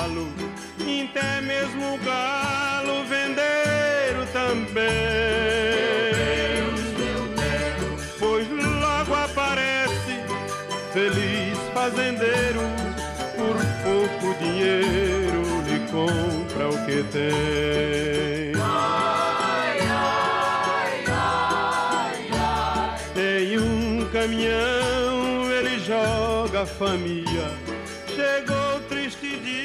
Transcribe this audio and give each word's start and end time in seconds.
cavalo, 0.00 0.32
até 0.78 1.40
mesmo 1.40 1.94
o 1.94 1.98
galo 1.98 3.04
vendeiro 3.04 4.26
também. 4.32 4.84
Meu 6.16 6.70
Deus, 6.72 6.92
meu 6.98 7.22
Deus. 7.36 8.02
Pois 8.18 8.48
logo 8.48 9.14
aparece 9.14 10.20
feliz 10.92 11.58
fazendeiro, 11.74 12.60
por 13.36 13.56
pouco 13.84 14.38
dinheiro 14.38 15.42
lhe 15.66 15.80
compra 15.90 16.68
o 16.68 16.86
que 16.86 17.02
tem. 17.10 18.50
Tem 23.14 23.58
um 23.58 24.08
caminhão, 24.12 25.50
ele 25.50 25.78
joga 25.80 26.62
a 26.62 26.66
família. 26.66 27.69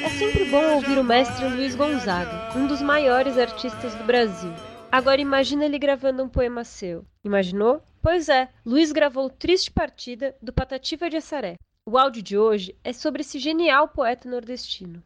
É 0.02 0.08
sempre 0.08 0.44
bom 0.46 0.74
ouvir 0.74 0.98
o 0.98 1.04
mestre 1.04 1.46
Luiz 1.48 1.74
Gonzaga, 1.74 2.56
um 2.56 2.66
dos 2.66 2.80
maiores 2.80 3.36
artistas 3.36 3.94
do 3.94 4.04
Brasil. 4.04 4.52
Agora 4.90 5.20
imagina 5.20 5.64
ele 5.64 5.78
gravando 5.78 6.22
um 6.22 6.28
poema 6.28 6.64
seu. 6.64 7.04
Imaginou? 7.24 7.82
Pois 8.00 8.28
é, 8.28 8.48
Luiz 8.64 8.92
gravou 8.92 9.28
Triste 9.28 9.70
Partida 9.70 10.34
do 10.40 10.52
Patativa 10.52 11.10
de 11.10 11.16
Assaré. 11.16 11.56
O 11.84 11.98
áudio 11.98 12.22
de 12.22 12.38
hoje 12.38 12.74
é 12.82 12.92
sobre 12.92 13.20
esse 13.20 13.38
genial 13.38 13.88
poeta 13.88 14.28
nordestino. 14.28 15.02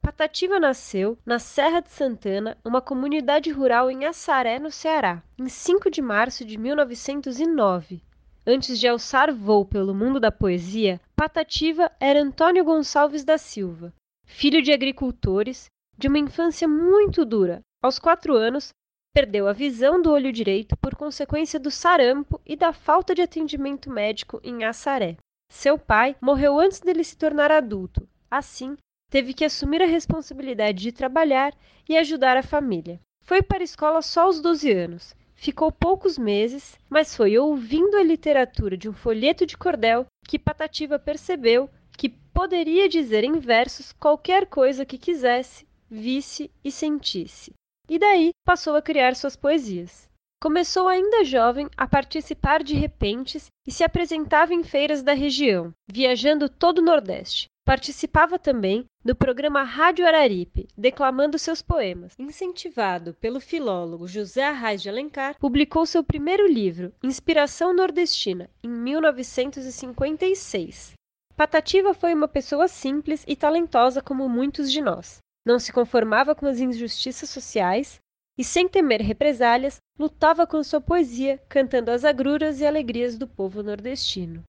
Patativa 0.00 0.58
nasceu 0.58 1.18
na 1.24 1.38
Serra 1.38 1.80
de 1.80 1.90
Santana, 1.90 2.56
uma 2.64 2.80
comunidade 2.80 3.50
rural 3.50 3.90
em 3.90 4.04
Assaré, 4.04 4.58
no 4.58 4.70
Ceará, 4.70 5.22
em 5.38 5.48
5 5.48 5.90
de 5.90 6.02
março 6.02 6.44
de 6.44 6.58
1909. 6.58 8.02
Antes 8.46 8.78
de 8.78 8.88
alçar 8.88 9.32
voo 9.32 9.64
pelo 9.64 9.94
mundo 9.94 10.18
da 10.18 10.32
poesia, 10.32 11.00
Patativa 11.14 11.90
era 12.00 12.20
Antônio 12.20 12.64
Gonçalves 12.64 13.24
da 13.24 13.38
Silva, 13.38 13.92
filho 14.24 14.60
de 14.60 14.72
agricultores, 14.72 15.66
de 15.96 16.08
uma 16.08 16.18
infância 16.18 16.66
muito 16.66 17.24
dura. 17.24 17.60
Aos 17.82 17.98
quatro 17.98 18.34
anos, 18.34 18.72
Perdeu 19.14 19.46
a 19.46 19.52
visão 19.52 20.00
do 20.00 20.10
olho 20.10 20.32
direito 20.32 20.74
por 20.78 20.94
consequência 20.94 21.60
do 21.60 21.70
sarampo 21.70 22.40
e 22.46 22.56
da 22.56 22.72
falta 22.72 23.14
de 23.14 23.20
atendimento 23.20 23.90
médico 23.90 24.40
em 24.42 24.64
Assaré. 24.64 25.18
Seu 25.50 25.78
pai 25.78 26.16
morreu 26.18 26.58
antes 26.58 26.80
dele 26.80 27.04
se 27.04 27.18
tornar 27.18 27.50
adulto. 27.50 28.08
Assim, 28.30 28.74
teve 29.10 29.34
que 29.34 29.44
assumir 29.44 29.82
a 29.82 29.86
responsabilidade 29.86 30.82
de 30.82 30.92
trabalhar 30.92 31.54
e 31.86 31.94
ajudar 31.98 32.38
a 32.38 32.42
família. 32.42 32.98
Foi 33.22 33.42
para 33.42 33.58
a 33.58 33.64
escola 33.64 34.00
só 34.00 34.22
aos 34.22 34.40
12 34.40 34.72
anos. 34.72 35.14
Ficou 35.42 35.72
poucos 35.72 36.16
meses, 36.16 36.78
mas 36.88 37.16
foi 37.16 37.36
ouvindo 37.36 37.96
a 37.96 38.02
literatura 38.02 38.76
de 38.76 38.88
um 38.88 38.92
folheto 38.92 39.44
de 39.44 39.58
cordel 39.58 40.06
que 40.28 40.38
Patativa 40.38 40.98
percebeu 40.98 41.68
que 41.98 42.08
poderia 42.08 42.88
dizer 42.88 43.24
em 43.24 43.38
versos 43.40 43.92
qualquer 43.92 44.46
coisa 44.46 44.86
que 44.86 44.96
quisesse, 44.96 45.66
visse 45.90 46.48
e 46.64 46.70
sentisse 46.70 47.52
e 47.92 47.98
daí 47.98 48.30
passou 48.42 48.74
a 48.74 48.80
criar 48.80 49.14
suas 49.14 49.36
poesias. 49.36 50.08
Começou 50.40 50.88
ainda 50.88 51.24
jovem 51.24 51.68
a 51.76 51.86
participar 51.86 52.62
de 52.62 52.74
repentes 52.74 53.48
e 53.66 53.70
se 53.70 53.84
apresentava 53.84 54.54
em 54.54 54.64
feiras 54.64 55.02
da 55.02 55.12
região, 55.12 55.72
viajando 55.90 56.48
todo 56.48 56.78
o 56.78 56.82
Nordeste. 56.82 57.48
Participava 57.64 58.38
também 58.38 58.84
do 59.04 59.14
programa 59.14 59.62
Rádio 59.62 60.06
Araripe, 60.06 60.66
declamando 60.76 61.38
seus 61.38 61.62
poemas. 61.62 62.14
Incentivado 62.18 63.14
pelo 63.14 63.40
filólogo 63.40 64.08
José 64.08 64.44
Arraes 64.44 64.82
de 64.82 64.88
Alencar, 64.88 65.38
publicou 65.38 65.86
seu 65.86 66.02
primeiro 66.02 66.44
livro, 66.46 66.92
Inspiração 67.02 67.72
Nordestina, 67.72 68.50
em 68.62 68.68
1956. 68.68 70.94
Patativa 71.36 71.94
foi 71.94 72.14
uma 72.14 72.28
pessoa 72.28 72.68
simples 72.68 73.24
e 73.26 73.36
talentosa 73.36 74.02
como 74.02 74.28
muitos 74.28 74.70
de 74.70 74.80
nós 74.80 75.22
não 75.44 75.58
se 75.58 75.72
conformava 75.72 76.34
com 76.34 76.46
as 76.46 76.60
injustiças 76.60 77.28
sociais 77.28 78.00
e, 78.38 78.44
sem 78.44 78.68
temer 78.68 79.02
represálias, 79.02 79.78
lutava 79.98 80.46
com 80.46 80.62
sua 80.62 80.80
poesia, 80.80 81.38
cantando 81.48 81.90
as 81.90 82.04
agruras 82.04 82.60
e 82.60 82.66
alegrias 82.66 83.18
do 83.18 83.26
povo 83.26 83.62
nordestino. 83.62 84.42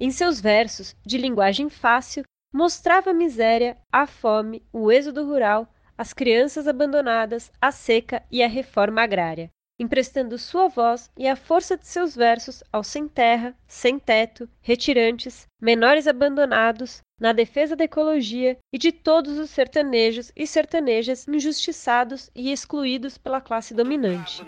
Em 0.00 0.10
seus 0.10 0.40
versos, 0.40 0.94
de 1.04 1.18
linguagem 1.18 1.68
fácil, 1.68 2.24
mostrava 2.52 3.10
a 3.10 3.14
miséria, 3.14 3.76
a 3.92 4.06
fome, 4.06 4.62
o 4.72 4.90
êxodo 4.90 5.24
rural, 5.24 5.72
as 5.96 6.12
crianças 6.12 6.68
abandonadas, 6.68 7.50
a 7.60 7.72
seca 7.72 8.22
e 8.30 8.42
a 8.42 8.48
reforma 8.48 9.02
agrária 9.02 9.50
emprestando 9.78 10.36
sua 10.36 10.68
voz 10.68 11.10
e 11.16 11.28
a 11.28 11.36
força 11.36 11.76
de 11.76 11.86
seus 11.86 12.16
versos 12.16 12.64
aos 12.72 12.88
sem 12.88 13.06
terra, 13.06 13.54
sem 13.66 13.98
teto, 13.98 14.48
retirantes, 14.60 15.46
menores 15.60 16.06
abandonados, 16.08 17.00
na 17.20 17.32
defesa 17.32 17.74
da 17.74 17.84
ecologia 17.84 18.56
e 18.72 18.78
de 18.78 18.92
todos 18.92 19.38
os 19.38 19.50
sertanejos 19.50 20.32
e 20.36 20.46
sertanejas 20.46 21.26
injustiçados 21.28 22.30
e 22.34 22.52
excluídos 22.52 23.18
pela 23.18 23.40
classe 23.40 23.74
dominante. 23.74 24.42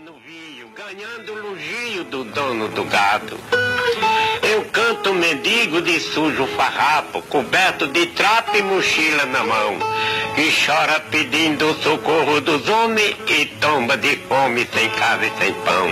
Eu 4.53 4.70
mendigo 5.31 5.81
de 5.81 5.97
sujo 5.97 6.45
farrapo, 6.45 7.21
coberto 7.23 7.87
de 7.87 8.05
trapo 8.07 8.57
e 8.57 8.61
mochila 8.61 9.25
na 9.27 9.45
mão 9.45 9.79
que 10.35 10.51
chora 10.65 10.99
pedindo 11.09 11.67
o 11.67 11.73
socorro 11.75 12.41
dos 12.41 12.67
homens 12.67 13.15
e 13.29 13.45
tomba 13.45 13.95
de 13.95 14.17
fome 14.27 14.65
sem 14.65 14.89
casa 14.89 15.25
e 15.25 15.29
sem 15.37 15.53
pão. 15.53 15.87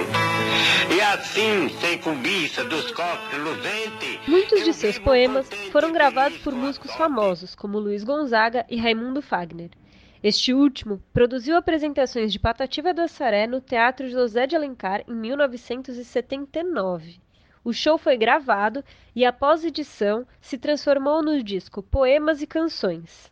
E 0.94 1.00
assim, 1.02 1.70
sem 1.80 1.98
cobiça 2.00 2.66
dos 2.66 2.92
corpos 2.92 3.40
luzentes... 3.40 4.20
Muitos 4.28 4.66
de 4.66 4.74
seus 4.74 4.98
poemas 4.98 5.48
foram 5.72 5.94
gravados 5.94 6.40
por 6.40 6.54
músicos 6.54 6.94
famosos, 6.96 7.56
como 7.56 7.80
Luiz 7.80 8.04
Gonzaga 8.04 8.66
e 8.70 8.76
Raimundo 8.76 9.22
Fagner. 9.22 9.70
Este 10.22 10.54
último 10.54 11.02
produziu 11.14 11.56
apresentações 11.56 12.34
de 12.34 12.40
Patativa 12.40 12.94
do 12.94 13.00
Assaré 13.02 13.48
no 13.48 13.62
Teatro 13.62 14.10
José 14.10 14.46
de 14.48 14.58
Alencar 14.58 15.02
em 15.08 15.16
1979. 15.16 17.29
O 17.64 17.74
show 17.74 17.98
foi 17.98 18.18
gravado 18.18 18.84
e, 19.16 19.26
após 19.26 19.64
edição, 19.66 20.26
se 20.40 20.58
transformou 20.58 21.22
no 21.22 21.44
disco 21.44 21.84
Poemas 21.84 22.42
e 22.42 22.48
Canções. 22.48 23.32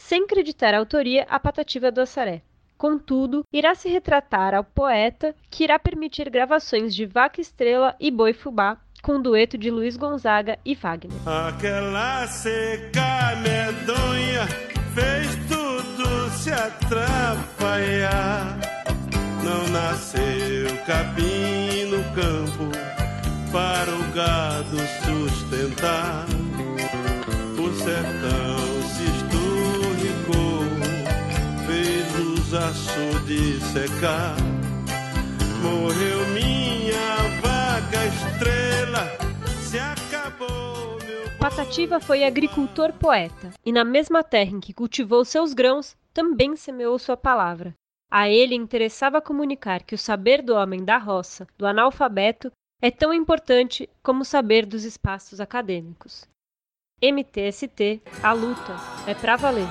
sem 0.00 0.26
creditar 0.26 0.74
a 0.74 0.78
autoria 0.78 1.26
a 1.28 1.38
Patativa 1.38 1.92
do 1.92 2.00
Assaré. 2.00 2.42
Contudo, 2.76 3.44
irá 3.52 3.74
se 3.74 3.88
retratar 3.88 4.54
ao 4.54 4.64
poeta, 4.64 5.34
que 5.50 5.64
irá 5.64 5.78
permitir 5.78 6.30
gravações 6.30 6.94
de 6.94 7.04
Vaca 7.04 7.40
Estrela 7.40 7.94
e 8.00 8.10
Boi 8.10 8.32
Fubá, 8.32 8.78
com 9.02 9.16
um 9.16 9.22
dueto 9.22 9.58
de 9.58 9.70
Luiz 9.70 9.96
Gonzaga 9.96 10.58
e 10.64 10.74
Fagner. 10.74 11.12
Aquela 11.26 12.26
seca 12.26 13.36
medonha 13.36 14.46
fez 14.94 15.36
tudo 15.48 16.30
se 16.30 16.50
atrapalhar 16.50 18.00
não 19.42 19.68
nasceu 19.68 20.76
capim 20.86 21.86
no 21.86 22.04
campo 22.14 22.70
para 23.50 23.90
o 23.90 24.12
gado 24.12 24.76
sustentar. 25.04 26.26
O 27.58 27.72
sertão 27.74 28.82
se 28.88 29.29
fez 32.50 32.52
os 32.52 32.54
açudes 32.54 33.62
secar. 33.62 34.36
Morreu 35.62 36.26
minha 36.28 37.16
vaca 37.40 38.06
estrela, 38.06 39.06
se 39.62 39.78
acabou, 39.78 40.98
meu 41.04 41.38
Patativa 41.38 42.00
foi 42.00 42.24
agricultor 42.24 42.92
poeta, 42.94 43.50
e 43.64 43.72
na 43.72 43.84
mesma 43.84 44.24
terra 44.24 44.50
em 44.50 44.60
que 44.60 44.72
cultivou 44.72 45.24
seus 45.24 45.52
grãos, 45.52 45.96
também 46.12 46.56
semeou 46.56 46.98
sua 46.98 47.16
palavra. 47.16 47.74
A 48.10 48.28
ele 48.28 48.54
interessava 48.54 49.20
comunicar 49.20 49.84
que 49.84 49.94
o 49.94 49.98
saber 49.98 50.42
do 50.42 50.54
homem 50.54 50.84
da 50.84 50.98
roça, 50.98 51.46
do 51.56 51.66
analfabeto, 51.66 52.50
é 52.82 52.90
tão 52.90 53.12
importante 53.12 53.88
como 54.02 54.22
o 54.22 54.24
saber 54.24 54.66
dos 54.66 54.84
espaços 54.84 55.40
acadêmicos. 55.40 56.26
MTST, 57.00 58.02
a 58.22 58.32
luta 58.32 58.74
é 59.06 59.14
pra 59.14 59.36
valer. 59.36 59.68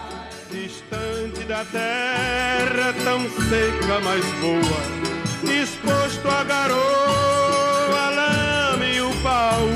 Da 1.50 1.66
terra 1.66 2.94
tão 3.04 3.22
seca, 3.22 4.00
mas 4.04 4.24
boa, 4.40 5.60
exposto 5.60 6.30
a 6.30 6.44
garoa, 6.44 8.10
lame 8.12 8.98
e 8.98 9.01
o 9.01 9.10
pau. 9.24 9.68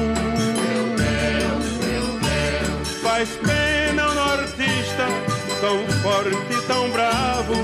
Faz 3.01 3.29
pena 3.37 4.07
o 4.07 4.13
nortista, 4.13 5.07
tão 5.61 5.83
forte 6.03 6.53
e 6.53 6.61
tão 6.67 6.91
bravo, 6.91 7.55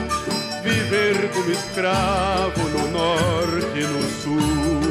viver 0.63 1.29
como 1.31 1.51
escravo 1.51 2.67
no 2.69 2.91
norte 2.91 3.77
e 3.77 3.83
no 3.83 4.01
sul. 4.23 4.88